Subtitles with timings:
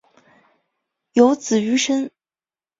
[1.13, 2.09] 有子俞深。